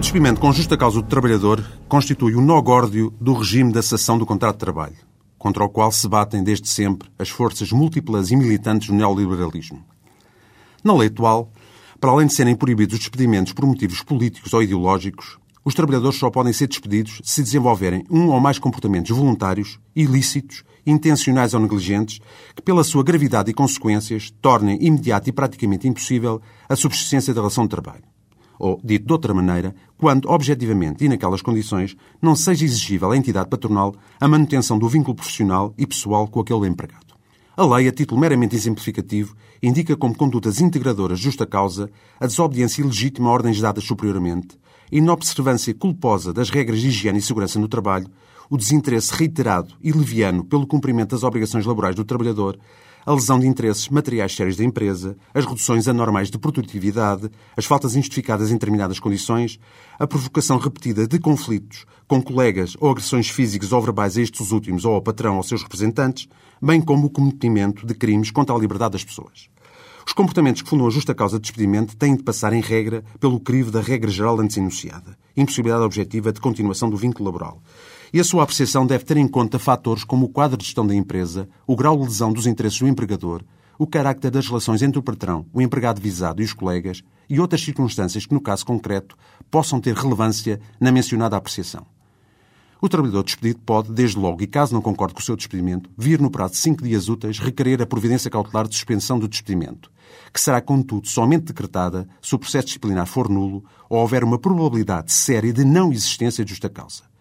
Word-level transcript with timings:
despedimento 0.00 0.40
com 0.40 0.52
justa 0.52 0.76
causa 0.76 1.00
do 1.00 1.06
trabalhador 1.06 1.64
constitui 1.88 2.34
o 2.34 2.40
nó 2.40 2.60
górdio 2.60 3.14
do 3.20 3.32
regime 3.32 3.72
da 3.72 3.80
cessação 3.80 4.18
do 4.18 4.26
contrato 4.26 4.56
de 4.56 4.58
trabalho, 4.58 4.96
contra 5.38 5.62
o 5.62 5.68
qual 5.68 5.92
se 5.92 6.08
batem 6.08 6.42
desde 6.42 6.68
sempre 6.68 7.08
as 7.16 7.28
forças 7.28 7.70
múltiplas 7.70 8.32
e 8.32 8.36
militantes 8.36 8.88
do 8.88 8.94
neoliberalismo. 8.94 9.84
Na 10.82 10.92
lei 10.94 11.06
atual, 11.06 11.52
para 12.00 12.10
além 12.10 12.26
de 12.26 12.34
serem 12.34 12.56
proibidos 12.56 12.94
os 12.94 12.98
despedimentos 12.98 13.52
por 13.52 13.64
motivos 13.66 14.02
políticos 14.02 14.52
ou 14.52 14.64
ideológicos, 14.64 15.38
os 15.64 15.74
trabalhadores 15.74 16.18
só 16.18 16.28
podem 16.28 16.52
ser 16.52 16.66
despedidos 16.66 17.20
se 17.22 17.40
desenvolverem 17.40 18.04
um 18.10 18.30
ou 18.30 18.40
mais 18.40 18.58
comportamentos 18.58 19.16
voluntários, 19.16 19.78
ilícitos, 19.94 20.64
intencionais 20.84 21.54
ou 21.54 21.60
negligentes, 21.60 22.18
que, 22.54 22.62
pela 22.62 22.82
sua 22.82 23.04
gravidade 23.04 23.50
e 23.50 23.54
consequências, 23.54 24.32
tornem 24.42 24.76
imediata 24.84 25.28
e 25.28 25.32
praticamente 25.32 25.86
impossível 25.86 26.42
a 26.68 26.74
subsistência 26.74 27.32
da 27.32 27.40
relação 27.40 27.62
de 27.62 27.70
trabalho. 27.70 28.13
Ou, 28.64 28.80
dito 28.82 29.04
de 29.04 29.12
outra 29.12 29.34
maneira, 29.34 29.74
quando, 29.98 30.26
objetivamente 30.30 31.04
e 31.04 31.08
naquelas 31.10 31.42
condições, 31.42 31.94
não 32.22 32.34
seja 32.34 32.64
exigível 32.64 33.10
à 33.10 33.16
entidade 33.16 33.50
patronal 33.50 33.94
a 34.18 34.26
manutenção 34.26 34.78
do 34.78 34.88
vínculo 34.88 35.14
profissional 35.14 35.74
e 35.76 35.86
pessoal 35.86 36.26
com 36.26 36.40
aquele 36.40 36.66
empregado. 36.66 37.14
A 37.54 37.66
lei, 37.66 37.88
a 37.88 37.92
título 37.92 38.18
meramente 38.18 38.56
exemplificativo, 38.56 39.36
indica 39.62 39.94
como 39.98 40.16
condutas 40.16 40.62
integradoras 40.62 41.18
justa 41.20 41.44
causa 41.44 41.90
a 42.18 42.26
desobediência 42.26 42.80
ilegítima 42.80 43.28
a 43.28 43.32
ordens 43.34 43.60
dadas 43.60 43.84
superiormente, 43.84 44.56
a 44.90 44.96
inobservância 44.96 45.74
culposa 45.74 46.32
das 46.32 46.48
regras 46.48 46.80
de 46.80 46.88
higiene 46.88 47.18
e 47.18 47.22
segurança 47.22 47.58
no 47.58 47.68
trabalho, 47.68 48.08
o 48.48 48.56
desinteresse 48.56 49.12
reiterado 49.12 49.74
e 49.82 49.92
leviano 49.92 50.42
pelo 50.42 50.66
cumprimento 50.66 51.10
das 51.10 51.22
obrigações 51.22 51.66
laborais 51.66 51.94
do 51.94 52.02
trabalhador, 52.02 52.58
a 53.06 53.12
lesão 53.12 53.38
de 53.38 53.46
interesses 53.46 53.88
materiais 53.88 54.34
sérios 54.34 54.56
da 54.56 54.64
empresa, 54.64 55.16
as 55.32 55.44
reduções 55.44 55.86
anormais 55.88 56.30
de 56.30 56.38
produtividade, 56.38 57.30
as 57.56 57.64
faltas 57.64 57.94
injustificadas 57.94 58.50
em 58.50 58.54
determinadas 58.54 58.98
condições, 58.98 59.58
a 59.98 60.06
provocação 60.06 60.58
repetida 60.58 61.06
de 61.06 61.18
conflitos 61.18 61.84
com 62.06 62.22
colegas 62.22 62.76
ou 62.80 62.90
agressões 62.90 63.28
físicas 63.28 63.72
ou 63.72 63.80
verbais 63.80 64.16
a 64.16 64.22
estes 64.22 64.50
últimos 64.50 64.84
ou 64.84 64.94
ao 64.94 65.02
patrão 65.02 65.36
ou 65.36 65.42
seus 65.42 65.62
representantes, 65.62 66.28
bem 66.60 66.80
como 66.80 67.06
o 67.06 67.10
cometimento 67.10 67.86
de 67.86 67.94
crimes 67.94 68.30
contra 68.30 68.54
a 68.54 68.58
liberdade 68.58 68.92
das 68.92 69.04
pessoas. 69.04 69.48
Os 70.06 70.12
comportamentos 70.12 70.60
que 70.60 70.68
fundam 70.68 70.86
a 70.86 70.90
justa 70.90 71.14
causa 71.14 71.38
de 71.38 71.42
despedimento 71.42 71.96
têm 71.96 72.14
de 72.14 72.22
passar 72.22 72.52
em 72.52 72.60
regra 72.60 73.02
pelo 73.18 73.40
crivo 73.40 73.70
da 73.70 73.80
regra 73.80 74.10
geral 74.10 74.38
antes 74.38 74.56
enunciada, 74.56 75.16
impossibilidade 75.34 75.82
objetiva 75.82 76.30
de 76.30 76.40
continuação 76.40 76.90
do 76.90 76.96
vínculo 76.96 77.24
laboral. 77.24 77.62
E 78.14 78.20
a 78.20 78.22
sua 78.22 78.44
apreciação 78.44 78.86
deve 78.86 79.02
ter 79.02 79.16
em 79.16 79.26
conta 79.26 79.58
fatores 79.58 80.04
como 80.04 80.26
o 80.26 80.28
quadro 80.28 80.56
de 80.56 80.64
gestão 80.64 80.86
da 80.86 80.94
empresa, 80.94 81.48
o 81.66 81.74
grau 81.74 81.96
de 81.98 82.04
lesão 82.04 82.32
dos 82.32 82.46
interesses 82.46 82.78
do 82.78 82.86
empregador, 82.86 83.42
o 83.76 83.88
carácter 83.88 84.30
das 84.30 84.46
relações 84.46 84.82
entre 84.82 85.00
o 85.00 85.02
patrão, 85.02 85.46
o 85.52 85.60
empregado 85.60 86.00
visado 86.00 86.40
e 86.40 86.44
os 86.44 86.52
colegas 86.52 87.02
e 87.28 87.40
outras 87.40 87.64
circunstâncias 87.64 88.24
que, 88.24 88.32
no 88.32 88.40
caso 88.40 88.64
concreto, 88.64 89.16
possam 89.50 89.80
ter 89.80 89.96
relevância 89.96 90.60
na 90.78 90.92
mencionada 90.92 91.36
apreciação. 91.36 91.84
O 92.80 92.88
trabalhador 92.88 93.24
despedido 93.24 93.58
pode, 93.66 93.90
desde 93.90 94.16
logo, 94.16 94.44
e 94.44 94.46
caso 94.46 94.72
não 94.72 94.80
concorde 94.80 95.12
com 95.12 95.20
o 95.20 95.24
seu 95.24 95.34
despedimento, 95.34 95.90
vir 95.98 96.20
no 96.20 96.30
prazo 96.30 96.52
de 96.52 96.60
cinco 96.60 96.84
dias 96.84 97.08
úteis 97.08 97.40
requerer 97.40 97.82
a 97.82 97.86
providência 97.86 98.30
cautelar 98.30 98.68
de 98.68 98.76
suspensão 98.76 99.18
do 99.18 99.26
despedimento, 99.26 99.90
que 100.32 100.40
será, 100.40 100.60
contudo, 100.60 101.08
somente 101.08 101.46
decretada 101.46 102.06
se 102.22 102.32
o 102.32 102.38
processo 102.38 102.66
disciplinar 102.66 103.08
for 103.08 103.28
nulo 103.28 103.64
ou 103.90 103.98
houver 103.98 104.22
uma 104.22 104.38
probabilidade 104.38 105.10
séria 105.10 105.52
de 105.52 105.64
não 105.64 105.90
existência 105.90 106.44
de 106.44 106.50
justa 106.50 106.68
causa. 106.68 107.12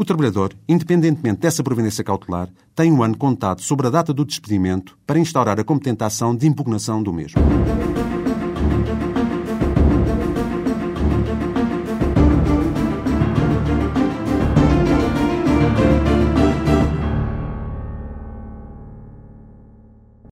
O 0.00 0.04
trabalhador, 0.04 0.54
independentemente 0.66 1.40
dessa 1.40 1.62
providência 1.62 2.02
cautelar, 2.02 2.48
tem 2.74 2.90
um 2.90 3.02
ano 3.02 3.14
contado 3.18 3.60
sobre 3.60 3.86
a 3.86 3.90
data 3.90 4.14
do 4.14 4.24
despedimento 4.24 4.96
para 5.06 5.18
instaurar 5.18 5.60
a 5.60 5.62
competente 5.62 6.02
ação 6.02 6.34
de 6.34 6.46
impugnação 6.46 7.02
do 7.02 7.12
mesmo. 7.12 7.38